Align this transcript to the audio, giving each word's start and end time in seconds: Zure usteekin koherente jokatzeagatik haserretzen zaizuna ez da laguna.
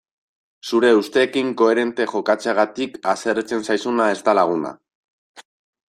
Zure 0.69 0.89
usteekin 1.01 1.51
koherente 1.61 2.09
jokatzeagatik 2.15 2.99
haserretzen 3.13 3.65
zaizuna 3.71 4.09
ez 4.17 4.21
da 4.31 4.37
laguna. 4.43 4.77